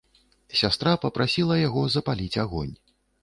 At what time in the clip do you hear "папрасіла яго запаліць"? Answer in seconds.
1.03-2.41